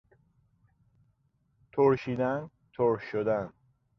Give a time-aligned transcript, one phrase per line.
[1.71, 3.53] ترشیدن، ترش شدن